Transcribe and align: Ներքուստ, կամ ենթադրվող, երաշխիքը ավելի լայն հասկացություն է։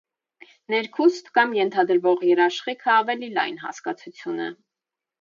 Ներքուստ, 0.73 1.29
կամ 1.35 1.53
ենթադրվող, 1.59 2.25
երաշխիքը 2.31 2.93
ավելի 2.97 3.33
լայն 3.39 3.65
հասկացություն 3.69 4.47
է։ 4.51 4.53